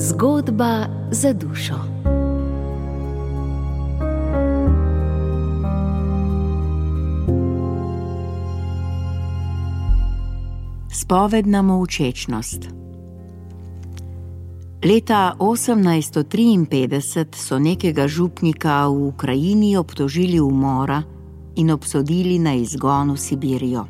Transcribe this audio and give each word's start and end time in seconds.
Zgodba 0.00 0.86
za 1.10 1.32
dušo. 1.32 1.74
Spovedna 10.92 11.62
molčečnost. 11.62 12.68
Leta 14.84 15.36
1853 15.38 17.36
so 17.36 17.58
nekega 17.58 18.08
župnika 18.08 18.88
v 18.88 19.06
Ukrajini 19.06 19.76
obtožili 19.76 20.40
umora 20.40 21.02
in 21.56 21.70
obsodili 21.70 22.38
na 22.38 22.54
izgon 22.54 23.10
v 23.10 23.16
Sibirijo. 23.16 23.84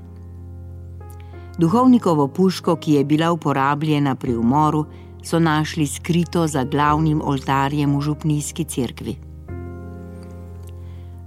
Duhovnikovo 1.58 2.28
puško, 2.28 2.76
ki 2.76 2.92
je 2.92 3.04
bila 3.04 3.32
uporabljena 3.32 4.14
pri 4.14 4.36
umoru, 4.36 4.86
so 5.22 5.38
našli 5.38 5.86
skrito 5.86 6.46
za 6.46 6.64
glavnim 6.64 7.22
oltarjem 7.24 7.96
v 7.96 8.00
župnijski 8.00 8.64
cerkvi. 8.64 9.16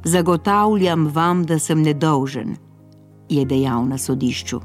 Zagotavljam 0.04 1.08
vam, 1.08 1.46
da 1.46 1.60
sem 1.60 1.82
nedolžen, 1.82 2.56
je 3.30 3.46
dejal 3.46 3.86
na 3.88 3.98
sodišču. 3.98 4.60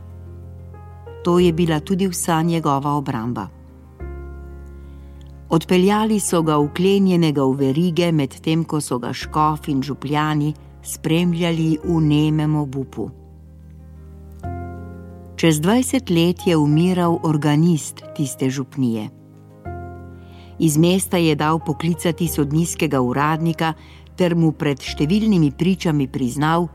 To 1.25 1.39
je 1.39 1.53
bila 1.53 1.81
tudi 1.81 2.09
vsa 2.09 2.43
njegova 2.43 2.93
obramba. 2.93 3.49
Odpeljali 5.49 6.21
so 6.21 6.43
ga 6.43 6.59
uklenjenega 6.59 7.45
v 7.45 7.55
verige, 7.57 8.13
medtem 8.13 8.65
ko 8.65 8.81
so 8.81 8.99
ga 8.99 9.13
škof 9.13 9.69
in 9.69 9.83
župljani 9.83 10.55
spremljali 10.83 11.79
v 11.85 12.01
nemem 12.01 12.57
obupu. 12.57 13.11
Čez 15.39 15.61
20 15.61 16.11
let 16.11 16.47
je 16.47 16.57
umiral 16.57 17.19
organist 17.23 18.03
tiste 18.17 18.51
župnije. 18.51 19.09
Iz 20.59 20.79
mesta 20.79 21.17
je 21.17 21.35
dal 21.35 21.59
poklicati 21.59 22.29
sodniškega 22.29 23.01
uradnika 23.01 23.73
ter 24.17 24.35
mu 24.35 24.51
pred 24.51 24.83
številnimi 24.83 25.53
pričami 25.55 26.09
priznal, 26.11 26.67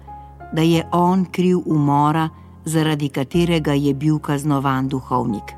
da 0.55 0.63
je 0.63 0.87
on 0.95 1.25
kriv 1.25 1.59
umora, 1.65 2.29
zaradi 2.63 3.09
katerega 3.11 3.75
je 3.75 3.93
bil 3.93 4.23
kaznovan 4.23 4.87
duhovnik. 4.87 5.51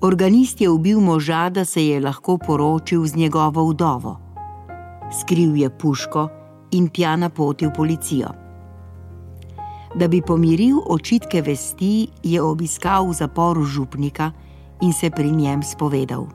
Organist 0.00 0.60
je 0.60 0.70
ubil 0.70 1.00
moža, 1.00 1.48
da 1.50 1.64
se 1.64 1.82
je 1.82 2.00
lahko 2.00 2.38
poročil 2.38 3.06
z 3.06 3.16
njegovo 3.16 3.66
vdovo. 3.72 4.20
Skril 5.10 5.56
je 5.56 5.70
puško 5.70 6.28
in 6.70 6.88
tja 6.88 7.16
napotil 7.16 7.74
policijo. 7.74 8.47
Da 9.94 10.08
bi 10.08 10.22
pomiril 10.22 10.82
očitke 10.86 11.42
vesti, 11.42 12.08
je 12.22 12.42
obiskal 12.42 13.08
v 13.08 13.12
zaporu 13.12 13.64
župnika 13.64 14.32
in 14.82 14.92
se 14.92 15.10
pri 15.10 15.30
njem 15.30 15.62
spovedal. 15.62 16.26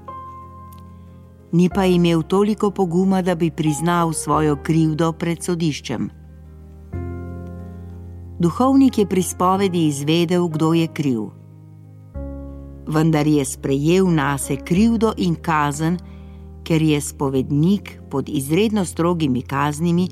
Ni 1.52 1.70
pa 1.70 1.86
imel 1.86 2.24
toliko 2.24 2.72
poguma, 2.72 3.22
da 3.22 3.36
bi 3.36 3.52
priznal 3.52 4.14
svojo 4.14 4.56
krivdo 4.56 5.12
pred 5.14 5.44
sodiščem. 5.44 6.10
Duhovnik 8.40 8.98
je 8.98 9.06
pri 9.06 9.24
spovedi 9.24 9.88
izvedel, 9.88 10.48
kdo 10.48 10.74
je 10.74 10.88
kriv. 10.88 11.30
Vendar 12.88 13.28
je 13.28 13.46
sprejel 13.46 14.10
na 14.10 14.38
sebe 14.38 14.66
krivdo 14.66 15.14
in 15.18 15.36
kazen, 15.36 15.98
ker 16.64 16.82
je 16.82 17.02
spovednik 17.02 18.00
pod 18.10 18.30
izredno 18.30 18.86
strogimi 18.86 19.42
kaznimi 19.42 20.08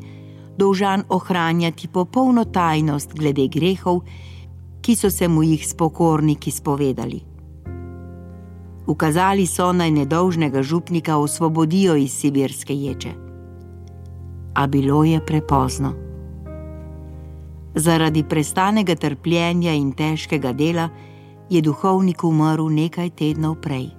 dolžan 0.57 1.03
ohranjati 1.09 1.87
popolno 1.87 2.45
tajnost 2.45 3.13
glede 3.13 3.47
grehov, 3.47 4.01
ki 4.81 4.95
so 4.95 5.09
se 5.09 5.27
mu 5.27 5.43
jih 5.43 5.67
spokorniki 5.67 6.51
spovedali. 6.51 7.21
Ukazali 8.87 9.47
so 9.47 9.71
naj 9.73 9.91
nedolžnega 9.91 10.63
župnika 10.63 11.17
osvobodijo 11.17 11.95
iz 11.95 12.13
sibirske 12.13 12.75
ječe. 12.75 13.11
A 14.55 14.67
bilo 14.67 15.03
je 15.03 15.25
prepozno. 15.25 15.93
Zaradi 17.75 18.23
prestanega 18.23 18.95
trpljenja 18.95 19.73
in 19.73 19.91
težkega 19.91 20.53
dela 20.53 20.89
je 21.49 21.61
duhovnik 21.61 22.23
umrl 22.23 22.67
nekaj 22.69 23.09
tednov 23.09 23.55
prej. 23.61 23.89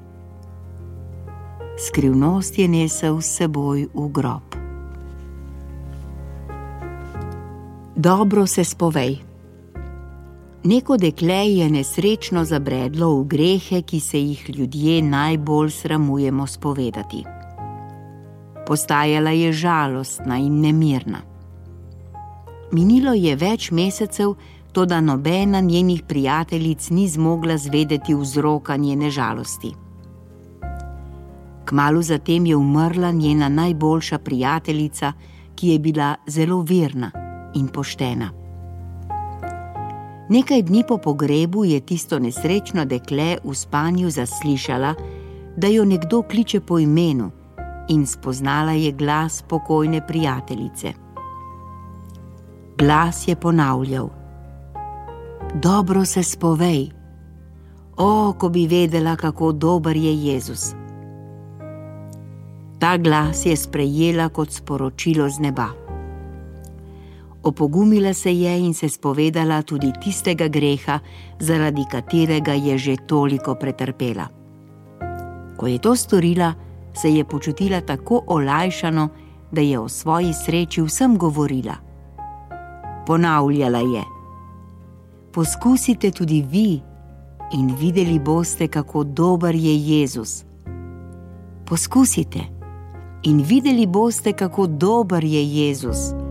Skrivnost 1.78 2.58
je 2.58 2.68
nesel 2.68 3.20
s 3.20 3.36
seboj 3.36 3.88
v 3.94 4.08
grob. 4.12 4.61
Dobro 7.96 8.46
se 8.46 8.64
spovej. 8.64 9.18
Neko 10.64 10.96
dekle 10.96 11.52
je 11.52 11.70
nesrečno 11.70 12.44
zabredlo 12.44 13.20
v 13.20 13.24
grehe, 13.24 13.82
ki 13.82 14.00
se 14.00 14.20
jih 14.20 14.50
ljudje 14.50 15.02
najbolj 15.02 15.70
sramujemo 15.70 16.46
spovedati. 16.46 17.24
Postajala 18.66 19.30
je 19.30 19.52
žalostna 19.52 20.38
in 20.38 20.60
nemirna. 20.60 21.20
Minilo 22.72 23.12
je 23.12 23.36
več 23.36 23.70
mesecev, 23.70 24.34
to 24.72 24.86
da 24.86 25.00
nobena 25.00 25.60
njenih 25.60 26.02
prijateljic 26.08 26.90
ni 26.90 27.08
zmogla 27.08 27.58
zvedeti 27.58 28.14
vzroka 28.14 28.76
njene 28.76 29.10
žalosti. 29.10 29.74
Kmalu 31.64 32.02
zatem 32.02 32.46
je 32.46 32.56
umrla 32.56 33.10
njena 33.10 33.48
najboljša 33.48 34.18
prijateljica, 34.18 35.12
ki 35.54 35.68
je 35.68 35.78
bila 35.78 36.14
zelo 36.26 36.62
verna 36.62 37.21
in 37.54 37.68
poštena. 37.68 38.30
Nekaj 40.28 40.62
dni 40.62 40.84
po 40.88 40.98
pogrebu 40.98 41.64
je 41.64 41.80
tisto 41.80 42.18
nesrečno 42.18 42.84
dekle 42.84 43.36
v 43.44 43.54
spanju 43.54 44.10
zaslišala, 44.10 44.94
da 45.56 45.66
jo 45.66 45.84
nekdo 45.84 46.22
kliče 46.22 46.60
po 46.60 46.78
imenu, 46.78 47.30
in 47.88 48.06
spoznala 48.06 48.72
je 48.72 48.92
glas 48.92 49.42
pokojne 49.48 50.06
prijateljice. 50.06 50.92
Glas 52.78 53.28
je 53.28 53.36
ponavljal: 53.36 54.08
Dobro 55.54 56.04
se 56.04 56.22
spovej, 56.22 56.90
o, 57.96 58.32
ko 58.38 58.48
bi 58.48 58.66
vedela, 58.66 59.16
kako 59.16 59.52
dober 59.52 59.96
je 59.96 60.24
Jezus. 60.24 60.74
Ta 62.78 62.96
glas 62.96 63.46
je 63.46 63.56
sprejela 63.56 64.28
kot 64.28 64.50
sporočilo 64.50 65.28
z 65.28 65.38
neba. 65.38 65.81
Opogumila 67.42 68.14
se 68.14 68.38
je 68.38 68.58
in 68.58 68.74
se 68.74 68.88
spovedala 68.88 69.62
tudi 69.62 69.92
tistega 70.04 70.48
greha, 70.48 71.00
zaradi 71.38 71.84
katerega 71.90 72.52
je 72.52 72.78
že 72.78 72.96
toliko 73.06 73.54
pretrpela. 73.54 74.28
Ko 75.56 75.66
je 75.66 75.78
to 75.78 75.96
storila, 75.96 76.54
se 76.94 77.10
je 77.10 77.24
počutila 77.24 77.80
tako 77.80 78.22
olajšano, 78.26 79.08
da 79.52 79.60
je 79.60 79.78
o 79.78 79.88
svoji 79.88 80.32
sreči 80.32 80.82
vsem 80.82 81.18
govorila. 81.18 81.74
Ponavljala 83.06 83.78
je: 83.78 84.02
Poskusite 85.32 86.10
tudi 86.10 86.42
vi 86.50 86.80
in 87.52 87.74
videli 87.80 88.18
boste, 88.18 88.68
kako 88.68 89.04
dober 89.04 89.54
je 89.54 89.76
Jezus. 89.76 90.44
Poskusite 91.66 92.40
in 93.22 93.42
videli 93.42 93.86
boste, 93.86 94.32
kako 94.32 94.66
dober 94.66 95.24
je 95.24 95.44
Jezus. 95.54 96.21